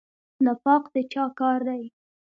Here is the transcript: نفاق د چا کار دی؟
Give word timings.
نفاق 0.45 0.83
د 0.93 0.95
چا 1.11 1.25
کار 1.39 1.59
دی؟ 1.67 1.83